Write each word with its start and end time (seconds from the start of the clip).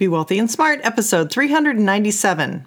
Be 0.00 0.08
Wealthy 0.08 0.38
and 0.38 0.50
Smart, 0.50 0.80
episode 0.82 1.30
397. 1.30 2.66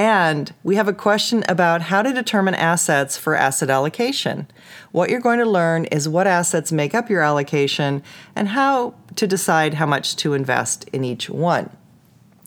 and 0.00 0.54
we 0.64 0.76
have 0.76 0.88
a 0.88 0.94
question 0.94 1.44
about 1.46 1.82
how 1.82 2.00
to 2.00 2.10
determine 2.10 2.54
assets 2.54 3.18
for 3.18 3.34
asset 3.34 3.68
allocation. 3.68 4.46
What 4.92 5.10
you're 5.10 5.20
going 5.20 5.40
to 5.40 5.44
learn 5.44 5.84
is 5.84 6.08
what 6.08 6.26
assets 6.26 6.72
make 6.72 6.94
up 6.94 7.10
your 7.10 7.20
allocation 7.20 8.02
and 8.34 8.48
how 8.48 8.94
to 9.16 9.26
decide 9.26 9.74
how 9.74 9.84
much 9.84 10.16
to 10.16 10.32
invest 10.32 10.88
in 10.88 11.04
each 11.04 11.28
one. 11.28 11.68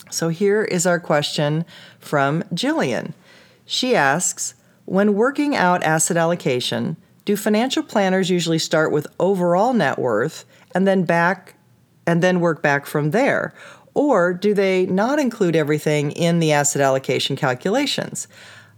So 0.09 0.29
here 0.29 0.63
is 0.63 0.87
our 0.87 0.99
question 0.99 1.63
from 1.99 2.41
Jillian. 2.55 3.13
She 3.67 3.95
asks 3.95 4.55
When 4.85 5.13
working 5.13 5.55
out 5.55 5.83
asset 5.83 6.17
allocation, 6.17 6.97
do 7.23 7.37
financial 7.37 7.83
planners 7.83 8.31
usually 8.31 8.57
start 8.57 8.91
with 8.91 9.05
overall 9.19 9.73
net 9.73 9.99
worth 9.99 10.43
and 10.73 10.87
then 10.87 11.03
back 11.03 11.53
and 12.07 12.23
then 12.23 12.39
work 12.39 12.63
back 12.63 12.87
from 12.87 13.11
there? 13.11 13.53
Or 13.93 14.33
do 14.33 14.53
they 14.53 14.85
not 14.85 15.19
include 15.19 15.55
everything 15.55 16.11
in 16.11 16.39
the 16.39 16.51
asset 16.51 16.81
allocation 16.81 17.35
calculations? 17.35 18.27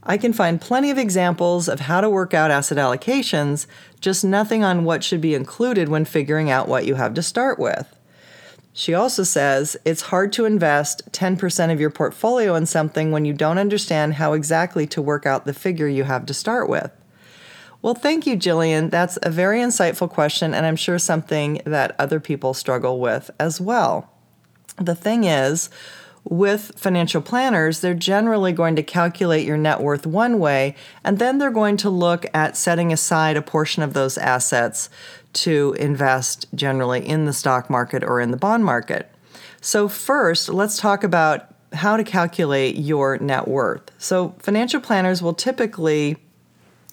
I 0.03 0.17
can 0.17 0.33
find 0.33 0.61
plenty 0.61 0.91
of 0.91 0.97
examples 0.97 1.67
of 1.67 1.81
how 1.81 1.99
to 2.01 2.09
work 2.09 2.33
out 2.33 2.51
asset 2.51 2.77
allocations, 2.77 3.65
just 3.99 4.23
nothing 4.23 4.63
on 4.63 4.83
what 4.83 5.03
should 5.03 5.21
be 5.21 5.33
included 5.33 5.89
when 5.89 6.05
figuring 6.05 6.51
out 6.51 6.67
what 6.67 6.85
you 6.85 6.95
have 6.95 7.15
to 7.15 7.23
start 7.23 7.57
with. 7.57 7.95
She 8.71 8.93
also 8.93 9.23
says 9.23 9.77
it's 9.85 10.01
hard 10.01 10.33
to 10.33 10.45
invest 10.45 11.11
10% 11.11 11.71
of 11.71 11.79
your 11.79 11.89
portfolio 11.89 12.55
in 12.55 12.65
something 12.65 13.11
when 13.11 13.23
you 13.25 13.33
don't 13.33 13.57
understand 13.57 14.15
how 14.15 14.33
exactly 14.33 14.85
to 14.87 15.01
work 15.01 15.25
out 15.25 15.45
the 15.45 15.53
figure 15.53 15.87
you 15.87 16.03
have 16.03 16.25
to 16.25 16.33
start 16.33 16.69
with. 16.69 16.91
Well, 17.81 17.95
thank 17.95 18.27
you, 18.27 18.35
Jillian. 18.35 18.91
That's 18.91 19.17
a 19.23 19.29
very 19.29 19.59
insightful 19.59 20.09
question, 20.09 20.53
and 20.53 20.65
I'm 20.65 20.75
sure 20.75 20.99
something 20.99 21.61
that 21.65 21.95
other 21.97 22.19
people 22.19 22.53
struggle 22.53 22.99
with 22.99 23.31
as 23.39 23.61
well. 23.61 24.11
The 24.77 24.95
thing 24.95 25.23
is, 25.23 25.69
with 26.23 26.71
financial 26.75 27.21
planners, 27.21 27.81
they're 27.81 27.93
generally 27.93 28.51
going 28.51 28.75
to 28.75 28.83
calculate 28.83 29.45
your 29.45 29.57
net 29.57 29.79
worth 29.79 30.07
one 30.07 30.39
way, 30.39 30.75
and 31.03 31.19
then 31.19 31.37
they're 31.37 31.51
going 31.51 31.77
to 31.77 31.89
look 31.89 32.25
at 32.33 32.57
setting 32.57 32.91
aside 32.91 33.37
a 33.37 33.41
portion 33.41 33.83
of 33.83 33.93
those 33.93 34.17
assets 34.17 34.89
to 35.33 35.75
invest 35.77 36.47
generally 36.55 37.07
in 37.07 37.25
the 37.25 37.33
stock 37.33 37.69
market 37.69 38.03
or 38.03 38.19
in 38.19 38.31
the 38.31 38.37
bond 38.37 38.65
market. 38.65 39.11
So, 39.61 39.87
first, 39.87 40.49
let's 40.49 40.77
talk 40.77 41.03
about 41.03 41.53
how 41.73 41.97
to 41.97 42.03
calculate 42.03 42.75
your 42.75 43.17
net 43.19 43.47
worth. 43.47 43.83
So, 43.99 44.35
financial 44.39 44.81
planners 44.81 45.21
will 45.21 45.33
typically 45.33 46.17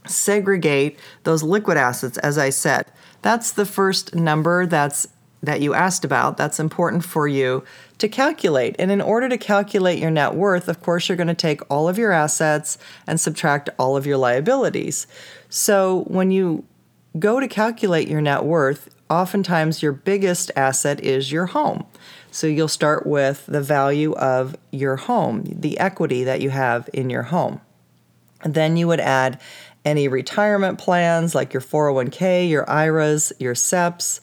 segregate 0.06 0.98
those 1.22 1.42
liquid 1.42 1.76
assets 1.76 2.18
as 2.18 2.36
I 2.36 2.50
said. 2.50 2.86
That's 3.22 3.52
the 3.52 3.64
first 3.64 4.14
number 4.14 4.66
that's 4.66 5.06
that 5.42 5.60
you 5.60 5.74
asked 5.74 6.04
about. 6.04 6.36
That's 6.36 6.60
important 6.60 7.04
for 7.04 7.26
you 7.26 7.64
to 7.98 8.08
calculate. 8.08 8.76
And 8.78 8.90
in 8.90 9.00
order 9.00 9.28
to 9.28 9.36
calculate 9.36 9.98
your 9.98 10.10
net 10.10 10.34
worth, 10.34 10.68
of 10.68 10.80
course, 10.80 11.08
you're 11.08 11.16
going 11.16 11.28
to 11.28 11.34
take 11.34 11.60
all 11.70 11.88
of 11.88 11.98
your 11.98 12.12
assets 12.12 12.78
and 13.06 13.20
subtract 13.20 13.68
all 13.78 13.96
of 13.96 14.06
your 14.06 14.16
liabilities. 14.16 15.06
So 15.48 16.04
when 16.06 16.30
you 16.30 16.64
go 17.18 17.40
to 17.40 17.48
calculate 17.48 18.08
your 18.08 18.20
net 18.20 18.44
worth, 18.44 18.88
oftentimes 19.10 19.82
your 19.82 19.92
biggest 19.92 20.50
asset 20.56 21.00
is 21.00 21.32
your 21.32 21.46
home. 21.46 21.84
So 22.30 22.46
you'll 22.46 22.68
start 22.68 23.06
with 23.06 23.44
the 23.46 23.60
value 23.60 24.12
of 24.14 24.56
your 24.70 24.96
home, 24.96 25.44
the 25.44 25.78
equity 25.78 26.24
that 26.24 26.40
you 26.40 26.50
have 26.50 26.88
in 26.94 27.10
your 27.10 27.24
home. 27.24 27.60
Then 28.44 28.76
you 28.76 28.88
would 28.88 29.00
add 29.00 29.40
any 29.84 30.08
retirement 30.08 30.78
plans 30.78 31.34
like 31.34 31.52
your 31.52 31.60
401k, 31.60 32.48
your 32.48 32.68
IRAs, 32.70 33.32
your 33.38 33.54
SEPs, 33.54 34.20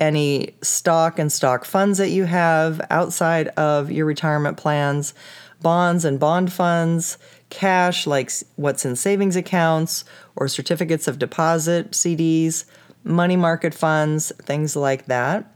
any 0.00 0.54
stock 0.62 1.18
and 1.18 1.30
stock 1.30 1.64
funds 1.64 1.98
that 1.98 2.08
you 2.08 2.24
have 2.24 2.80
outside 2.90 3.48
of 3.48 3.90
your 3.90 4.06
retirement 4.06 4.56
plans, 4.56 5.14
bonds 5.60 6.04
and 6.04 6.18
bond 6.18 6.52
funds, 6.52 7.18
cash 7.50 8.06
like 8.06 8.30
what's 8.56 8.84
in 8.84 8.96
savings 8.96 9.36
accounts 9.36 10.04
or 10.36 10.48
certificates 10.48 11.06
of 11.06 11.18
deposit, 11.18 11.90
CDs, 11.90 12.64
money 13.04 13.36
market 13.36 13.74
funds, 13.74 14.32
things 14.42 14.74
like 14.74 15.06
that. 15.06 15.52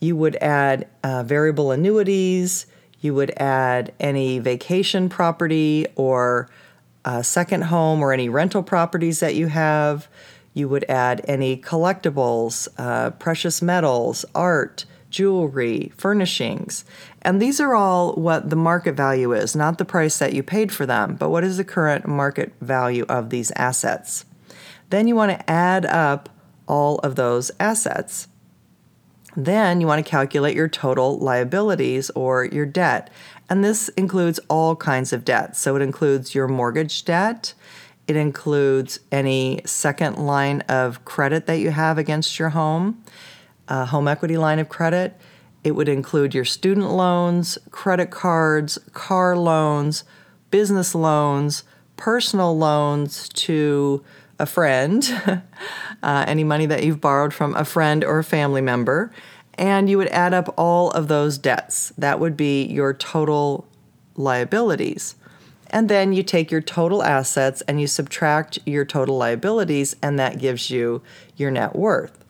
You 0.00 0.16
would 0.16 0.36
add 0.36 0.88
uh, 1.02 1.22
variable 1.24 1.72
annuities. 1.72 2.66
You 3.00 3.14
would 3.14 3.30
add 3.36 3.92
any 3.98 4.38
vacation 4.38 5.08
property 5.08 5.86
or 5.96 6.48
a 7.04 7.24
second 7.24 7.62
home 7.64 8.02
or 8.02 8.12
any 8.12 8.28
rental 8.28 8.62
properties 8.62 9.20
that 9.20 9.34
you 9.34 9.48
have. 9.48 10.08
You 10.52 10.68
would 10.68 10.84
add 10.88 11.24
any 11.26 11.56
collectibles, 11.56 12.68
uh, 12.76 13.10
precious 13.10 13.62
metals, 13.62 14.24
art, 14.34 14.84
jewelry, 15.10 15.92
furnishings. 15.96 16.84
And 17.22 17.40
these 17.40 17.60
are 17.60 17.74
all 17.74 18.14
what 18.14 18.50
the 18.50 18.56
market 18.56 18.94
value 18.94 19.32
is, 19.32 19.54
not 19.54 19.78
the 19.78 19.84
price 19.84 20.18
that 20.18 20.32
you 20.32 20.42
paid 20.42 20.72
for 20.72 20.86
them, 20.86 21.16
but 21.16 21.30
what 21.30 21.44
is 21.44 21.56
the 21.56 21.64
current 21.64 22.06
market 22.06 22.52
value 22.60 23.04
of 23.08 23.30
these 23.30 23.52
assets. 23.56 24.24
Then 24.90 25.06
you 25.06 25.14
want 25.14 25.32
to 25.32 25.50
add 25.50 25.84
up 25.86 26.28
all 26.66 26.98
of 26.98 27.16
those 27.16 27.50
assets. 27.60 28.28
Then 29.36 29.80
you 29.80 29.86
want 29.86 30.04
to 30.04 30.10
calculate 30.10 30.56
your 30.56 30.68
total 30.68 31.18
liabilities 31.18 32.10
or 32.10 32.44
your 32.44 32.66
debt. 32.66 33.10
And 33.48 33.64
this 33.64 33.88
includes 33.90 34.40
all 34.48 34.76
kinds 34.76 35.12
of 35.12 35.24
debt. 35.24 35.56
So 35.56 35.76
it 35.76 35.82
includes 35.82 36.34
your 36.34 36.48
mortgage 36.48 37.04
debt, 37.04 37.54
it 38.10 38.16
includes 38.16 38.98
any 39.12 39.60
second 39.64 40.16
line 40.16 40.62
of 40.62 41.04
credit 41.04 41.46
that 41.46 41.60
you 41.60 41.70
have 41.70 41.96
against 41.96 42.40
your 42.40 42.48
home, 42.48 43.04
a 43.68 43.86
home 43.86 44.08
equity 44.08 44.36
line 44.36 44.58
of 44.58 44.68
credit. 44.68 45.16
It 45.62 45.76
would 45.76 45.88
include 45.88 46.34
your 46.34 46.44
student 46.44 46.90
loans, 46.90 47.56
credit 47.70 48.10
cards, 48.10 48.78
car 48.94 49.36
loans, 49.36 50.02
business 50.50 50.92
loans, 50.92 51.62
personal 51.96 52.58
loans 52.58 53.28
to 53.28 54.02
a 54.40 54.46
friend, 54.46 55.08
uh, 56.02 56.24
any 56.26 56.42
money 56.42 56.66
that 56.66 56.82
you've 56.82 57.00
borrowed 57.00 57.32
from 57.32 57.54
a 57.54 57.64
friend 57.64 58.02
or 58.02 58.18
a 58.18 58.24
family 58.24 58.60
member, 58.60 59.12
and 59.54 59.88
you 59.88 59.96
would 59.98 60.08
add 60.08 60.34
up 60.34 60.52
all 60.58 60.90
of 60.90 61.06
those 61.06 61.38
debts. 61.38 61.92
That 61.96 62.18
would 62.18 62.36
be 62.36 62.64
your 62.64 62.92
total 62.92 63.68
liabilities. 64.16 65.14
And 65.70 65.88
then 65.88 66.12
you 66.12 66.22
take 66.22 66.50
your 66.50 66.60
total 66.60 67.02
assets 67.02 67.62
and 67.62 67.80
you 67.80 67.86
subtract 67.86 68.58
your 68.66 68.84
total 68.84 69.16
liabilities, 69.16 69.96
and 70.02 70.18
that 70.18 70.38
gives 70.38 70.70
you 70.70 71.00
your 71.36 71.50
net 71.50 71.76
worth. 71.76 72.24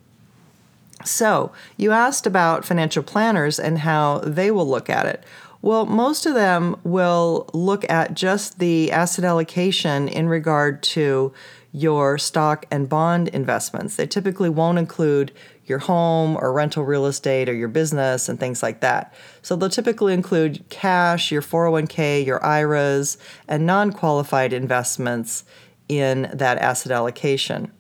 So, 1.05 1.51
you 1.79 1.93
asked 1.93 2.27
about 2.27 2.67
financial 2.67 3.03
planners 3.03 3.59
and 3.59 3.79
how 3.79 4.19
they 4.19 4.51
will 4.51 4.69
look 4.69 4.91
at 4.91 5.07
it. 5.07 5.25
Well, 5.63 5.85
most 5.87 6.27
of 6.27 6.35
them 6.35 6.77
will 6.85 7.49
look 7.53 7.89
at 7.91 8.15
just 8.15 8.59
the 8.59 8.93
asset 8.93 9.25
allocation 9.25 10.09
in 10.09 10.29
regard 10.29 10.83
to 10.85 11.33
your 11.73 12.19
stock 12.19 12.67
and 12.71 12.89
bond 12.89 13.29
investments. 13.29 13.97
They 13.97 14.07
typically 14.07 14.49
won't 14.49 14.79
include 14.79 15.33
your 15.67 15.79
home 15.79 16.37
or 16.37 16.53
rental 16.53 16.85
real 16.85 17.07
estate 17.07 17.49
or 17.49 17.55
your 17.55 17.69
business 17.69 18.29
and 18.29 18.41
things 18.41 18.63
like 18.63 18.81
that. 18.81 19.15
So 19.41 19.55
they'll 19.55 19.69
typically 19.69 20.13
include 20.13 20.69
cash, 20.69 21.31
your 21.31 21.43
401k, 21.43 22.27
your 22.27 22.45
IRAs, 22.45 23.19
and 23.47 23.67
non 23.67 23.93
qualified 23.93 24.53
investments 24.53 25.45
in 25.89 26.31
that 26.35 26.59
asset 26.59 26.93
allocation. 26.93 27.71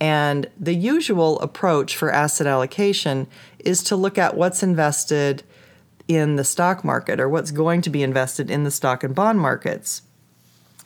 And 0.00 0.48
the 0.58 0.74
usual 0.74 1.40
approach 1.40 1.96
for 1.96 2.12
asset 2.12 2.46
allocation 2.46 3.26
is 3.58 3.82
to 3.84 3.96
look 3.96 4.18
at 4.18 4.36
what's 4.36 4.62
invested 4.62 5.42
in 6.06 6.36
the 6.36 6.44
stock 6.44 6.84
market 6.84 7.18
or 7.18 7.28
what's 7.28 7.50
going 7.50 7.80
to 7.82 7.90
be 7.90 8.02
invested 8.02 8.50
in 8.50 8.64
the 8.64 8.70
stock 8.70 9.02
and 9.02 9.14
bond 9.14 9.40
markets. 9.40 10.02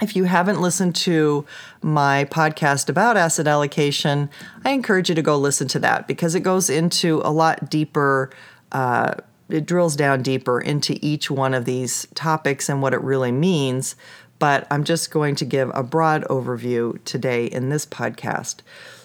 If 0.00 0.16
you 0.16 0.24
haven't 0.24 0.60
listened 0.60 0.94
to 0.96 1.44
my 1.82 2.24
podcast 2.30 2.88
about 2.88 3.16
asset 3.16 3.46
allocation, 3.46 4.30
I 4.64 4.70
encourage 4.70 5.10
you 5.10 5.14
to 5.14 5.22
go 5.22 5.36
listen 5.36 5.68
to 5.68 5.78
that 5.80 6.08
because 6.08 6.34
it 6.34 6.40
goes 6.40 6.70
into 6.70 7.20
a 7.22 7.30
lot 7.30 7.68
deeper 7.68 8.30
uh, 8.72 9.14
it 9.50 9.66
drills 9.66 9.96
down 9.96 10.22
deeper 10.22 10.60
into 10.60 10.96
each 11.02 11.30
one 11.30 11.54
of 11.54 11.64
these 11.64 12.06
topics 12.14 12.68
and 12.68 12.80
what 12.80 12.94
it 12.94 13.00
really 13.02 13.32
means. 13.32 13.96
But 14.38 14.66
I'm 14.70 14.84
just 14.84 15.10
going 15.10 15.34
to 15.36 15.44
give 15.44 15.70
a 15.74 15.82
broad 15.82 16.24
overview 16.24 17.02
today 17.04 17.46
in 17.46 17.68
this 17.68 17.84
podcast. 17.84 18.58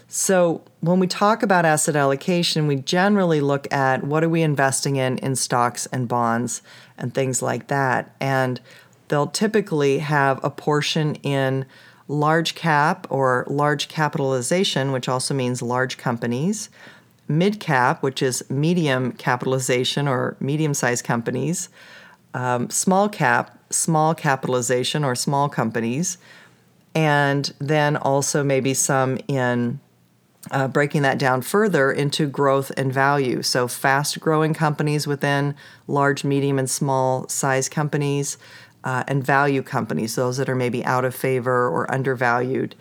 So, 0.08 0.62
when 0.82 1.00
we 1.00 1.08
talk 1.08 1.42
about 1.42 1.66
asset 1.66 1.96
allocation, 1.96 2.68
we 2.68 2.76
generally 2.76 3.42
look 3.42 3.72
at 3.74 4.04
what 4.04 4.24
are 4.24 4.30
we 4.30 4.44
investing 4.44 4.98
in 4.98 5.18
in 5.18 5.36
stocks 5.36 5.88
and 5.88 6.08
bonds 6.08 6.62
and 6.98 7.14
things 7.14 7.42
like 7.42 7.68
that. 7.68 8.16
And 8.22 8.62
they'll 9.08 9.28
typically 9.28 10.00
have 10.00 10.44
a 10.44 10.50
portion 10.50 11.16
in 11.16 11.66
large 12.08 12.56
cap 12.56 13.08
or 13.10 13.46
large 13.48 13.88
capitalization, 13.88 14.92
which 14.92 15.10
also 15.10 15.34
means 15.34 15.62
large 15.62 15.98
companies, 15.98 16.70
mid 17.28 17.60
cap, 17.60 18.04
which 18.04 18.22
is 18.22 18.48
medium 18.50 19.12
capitalization 19.12 20.08
or 20.08 20.38
medium 20.40 20.74
sized 20.74 21.04
companies, 21.04 21.70
um, 22.34 22.70
small 22.70 23.10
cap, 23.10 23.58
small 23.70 24.14
capitalization 24.14 25.04
or 25.04 25.16
small 25.16 25.50
companies, 25.50 26.18
and 26.94 27.54
then 27.60 27.98
also 27.98 28.44
maybe 28.44 28.74
some 28.74 29.18
in 29.28 29.80
uh, 30.52 30.68
breaking 30.68 31.02
that 31.02 31.18
down 31.18 31.42
further 31.42 31.92
into 31.92 32.28
growth 32.28 32.72
and 32.78 32.94
value. 32.94 33.42
So, 33.42 33.68
fast 33.68 34.20
growing 34.20 34.54
companies 34.54 35.08
within 35.08 35.56
large, 35.88 36.24
medium, 36.24 36.60
and 36.60 36.70
small 36.70 37.28
size 37.30 37.68
companies, 37.68 38.38
uh, 38.86 39.04
and 39.08 39.26
value 39.26 39.64
companies, 39.64 40.16
those 40.16 40.38
that 40.38 40.48
are 40.48 40.56
maybe 40.56 40.86
out 40.86 41.04
of 41.04 41.14
favor 41.14 41.68
or 41.68 41.92
undervalued, 41.92 42.76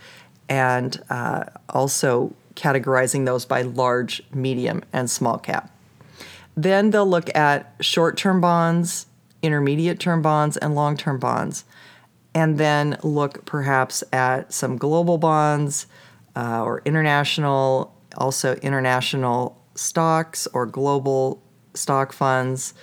and 0.48 1.02
uh, 1.10 1.44
also 1.70 2.32
categorizing 2.54 3.24
those 3.24 3.44
by 3.44 3.62
large, 3.62 4.22
medium, 4.32 4.84
and 4.92 5.10
small 5.10 5.38
cap. 5.38 5.70
Then 6.56 6.90
they'll 6.90 7.08
look 7.08 7.34
at 7.34 7.74
short 7.80 8.16
term 8.16 8.40
bonds, 8.40 9.06
intermediate 9.42 9.98
term 9.98 10.22
bonds, 10.22 10.56
and 10.58 10.74
long 10.74 10.96
term 10.96 11.18
bonds, 11.18 11.64
and 12.34 12.58
then 12.58 12.98
look 13.02 13.44
perhaps 13.46 14.04
at 14.12 14.52
some 14.52 14.76
global 14.76 15.18
bonds 15.18 15.86
uh, 16.36 16.62
or 16.62 16.82
international, 16.84 17.96
also 18.16 18.54
international 18.56 19.60
stocks 19.74 20.46
or 20.52 20.66
global 20.66 21.42
stock 21.72 22.12
funds. 22.12 22.74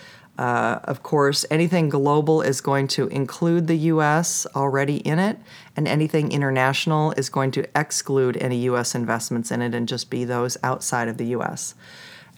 Uh, 0.42 0.80
of 0.86 1.04
course, 1.04 1.46
anything 1.52 1.88
global 1.88 2.42
is 2.42 2.62
going 2.62 2.88
to 2.88 3.08
include 3.10 3.68
the 3.68 3.78
US 3.78 4.48
already 4.56 4.98
in 4.98 5.20
it, 5.20 5.38
and 5.76 5.88
anything 5.88 6.32
international 6.32 7.12
is 7.12 7.30
going 7.30 7.52
to 7.52 7.80
exclude 7.80 8.38
any 8.38 8.58
US 8.62 8.96
investments 8.96 9.52
in 9.52 9.62
it 9.62 9.76
and 9.76 9.88
just 9.88 10.10
be 10.10 10.26
those 10.26 10.58
outside 10.64 11.08
of 11.08 11.18
the 11.18 11.28
US. 11.38 11.76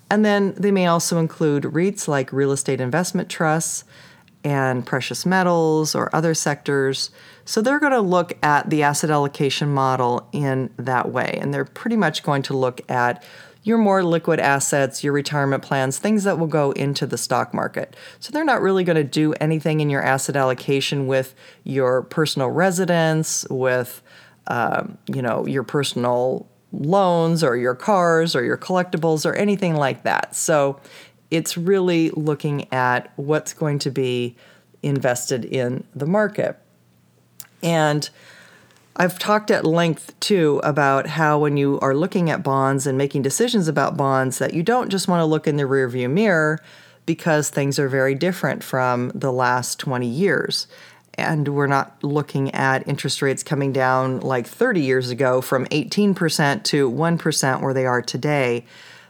And 0.09 0.25
then 0.25 0.53
they 0.57 0.69
may 0.69 0.85
also 0.85 1.17
include 1.17 1.63
REITs 1.63 2.09
like 2.09 2.33
real 2.33 2.51
estate 2.51 2.81
investment 2.81 3.29
trusts 3.29 3.85
and 4.43 4.85
precious 4.85 5.25
metals 5.25 5.95
or 5.95 6.13
other 6.13 6.33
sectors. 6.33 7.09
So 7.45 7.61
they're 7.61 7.79
going 7.79 7.93
to 7.93 8.01
look 8.01 8.33
at 8.43 8.69
the 8.69 8.83
asset 8.83 9.11
allocation 9.11 9.73
model 9.73 10.27
in 10.33 10.71
that 10.75 11.09
way. 11.13 11.37
And 11.39 11.53
they're 11.53 11.63
pretty 11.63 11.95
much 11.95 12.21
going 12.21 12.41
to 12.43 12.57
look 12.57 12.81
at 12.91 13.23
your 13.63 13.77
more 13.77 14.03
liquid 14.03 14.39
assets, 14.39 15.03
your 15.03 15.13
retirement 15.13 15.63
plans, 15.63 15.97
things 15.97 16.23
that 16.25 16.37
will 16.37 16.47
go 16.47 16.71
into 16.71 17.05
the 17.05 17.17
stock 17.17 17.53
market. 17.53 17.95
So 18.19 18.31
they're 18.31 18.45
not 18.45 18.61
really 18.61 18.83
going 18.83 18.97
to 18.97 19.03
do 19.03 19.33
anything 19.33 19.79
in 19.79 19.89
your 19.89 20.03
asset 20.03 20.35
allocation 20.35 21.07
with 21.07 21.33
your 21.63 22.03
personal 22.03 22.49
residence, 22.49 23.45
with 23.49 24.01
um, 24.47 24.97
you 25.07 25.21
know 25.21 25.45
your 25.47 25.63
personal 25.63 26.47
loans 26.73 27.43
or 27.43 27.55
your 27.55 27.75
cars 27.75 28.35
or 28.35 28.43
your 28.43 28.57
collectibles 28.57 29.25
or 29.25 29.33
anything 29.35 29.75
like 29.75 30.03
that. 30.03 30.35
So 30.35 30.79
it's 31.31 31.57
really 31.57 32.09
looking 32.11 32.71
at 32.73 33.13
what's 33.15 33.53
going 33.53 33.79
to 33.79 33.91
be 33.91 34.35
invested 34.81 35.45
in 35.45 35.83
the 35.95 36.05
market. 36.05 36.59
And 37.61 38.09
I've 38.95 39.17
talked 39.17 39.49
at 39.49 39.65
length 39.65 40.17
too 40.19 40.61
about 40.63 41.07
how 41.07 41.39
when 41.39 41.57
you 41.57 41.79
are 41.81 41.95
looking 41.95 42.29
at 42.29 42.43
bonds 42.43 42.85
and 42.85 42.97
making 42.97 43.23
decisions 43.23 43.67
about 43.67 43.97
bonds 43.97 44.37
that 44.37 44.53
you 44.53 44.61
don't 44.61 44.89
just 44.89 45.07
want 45.07 45.21
to 45.21 45.25
look 45.25 45.47
in 45.47 45.57
the 45.57 45.63
rearview 45.63 46.09
mirror 46.09 46.59
because 47.05 47.49
things 47.49 47.79
are 47.79 47.89
very 47.89 48.13
different 48.13 48.63
from 48.63 49.11
the 49.15 49.31
last 49.31 49.79
20 49.79 50.07
years. 50.07 50.67
And 51.15 51.47
we're 51.49 51.67
not 51.67 52.03
looking 52.03 52.53
at 52.53 52.87
interest 52.87 53.21
rates 53.21 53.43
coming 53.43 53.71
down 53.73 54.19
like 54.19 54.47
30 54.47 54.81
years 54.81 55.09
ago 55.09 55.41
from 55.41 55.65
18% 55.67 56.63
to 56.63 56.91
1% 56.91 57.61
where 57.61 57.73
they 57.73 57.85
are 57.85 58.01
today. 58.01 58.65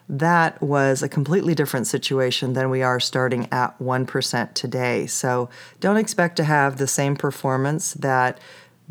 That 0.10 0.62
was 0.62 1.02
a 1.02 1.10
completely 1.10 1.56
different 1.56 1.88
situation 1.88 2.54
than 2.54 2.70
we 2.70 2.84
are 2.84 3.00
starting 3.00 3.48
at 3.52 3.78
1% 3.80 4.54
today. 4.54 5.08
So 5.08 5.50
don't 5.80 5.98
expect 5.98 6.36
to 6.38 6.44
have 6.44 6.78
the 6.78 6.88
same 6.88 7.16
performance 7.16 7.94
that 7.96 8.40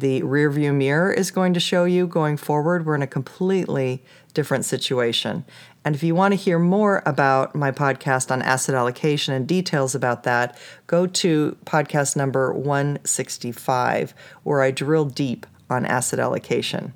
the 0.02 0.20
rearview 0.22 0.74
mirror 0.74 1.12
is 1.12 1.30
going 1.30 1.54
to 1.54 1.60
show 1.60 1.84
you 1.84 2.08
going 2.08 2.36
forward. 2.36 2.84
We're 2.84 2.96
in 2.96 3.02
a 3.02 3.06
completely 3.06 4.02
different 4.34 4.64
situation. 4.64 5.44
And 5.84 5.94
if 5.94 6.02
you 6.02 6.16
want 6.16 6.32
to 6.32 6.36
hear 6.36 6.58
more 6.58 7.04
about 7.06 7.54
my 7.54 7.70
podcast 7.70 8.32
on 8.32 8.42
asset 8.42 8.74
allocation 8.74 9.32
and 9.32 9.46
details 9.46 9.94
about 9.94 10.24
that, 10.24 10.58
go 10.88 11.06
to 11.06 11.56
podcast 11.64 12.16
number 12.16 12.52
165, 12.52 14.12
where 14.42 14.60
I 14.60 14.72
drill 14.72 15.04
deep 15.04 15.46
on 15.70 15.86
asset 15.86 16.18
allocation. 16.18 16.94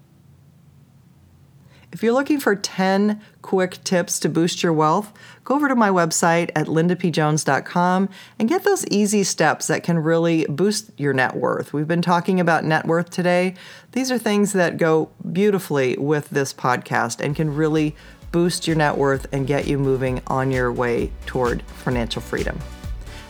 If 1.96 2.02
you're 2.02 2.12
looking 2.12 2.40
for 2.40 2.54
10 2.54 3.22
quick 3.40 3.82
tips 3.82 4.20
to 4.20 4.28
boost 4.28 4.62
your 4.62 4.74
wealth, 4.74 5.14
go 5.44 5.54
over 5.54 5.66
to 5.66 5.74
my 5.74 5.88
website 5.88 6.50
at 6.54 6.66
lindapjones.com 6.66 8.10
and 8.38 8.48
get 8.50 8.64
those 8.64 8.86
easy 8.88 9.24
steps 9.24 9.68
that 9.68 9.82
can 9.82 10.00
really 10.00 10.44
boost 10.44 10.90
your 10.98 11.14
net 11.14 11.34
worth. 11.34 11.72
We've 11.72 11.88
been 11.88 12.02
talking 12.02 12.38
about 12.38 12.64
net 12.64 12.84
worth 12.84 13.08
today. 13.08 13.54
These 13.92 14.10
are 14.10 14.18
things 14.18 14.52
that 14.52 14.76
go 14.76 15.08
beautifully 15.32 15.96
with 15.96 16.28
this 16.28 16.52
podcast 16.52 17.24
and 17.24 17.34
can 17.34 17.56
really 17.56 17.96
boost 18.30 18.66
your 18.66 18.76
net 18.76 18.98
worth 18.98 19.26
and 19.32 19.46
get 19.46 19.66
you 19.66 19.78
moving 19.78 20.20
on 20.26 20.50
your 20.50 20.70
way 20.70 21.10
toward 21.24 21.62
financial 21.62 22.20
freedom. 22.20 22.58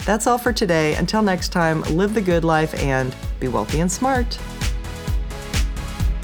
That's 0.06 0.26
all 0.26 0.38
for 0.38 0.52
today. 0.52 0.96
Until 0.96 1.22
next 1.22 1.50
time, 1.50 1.82
live 1.82 2.14
the 2.14 2.20
good 2.20 2.42
life 2.42 2.74
and 2.82 3.14
be 3.38 3.46
wealthy 3.46 3.78
and 3.78 3.92
smart. 3.92 4.36